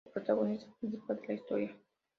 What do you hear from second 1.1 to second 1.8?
de la historia.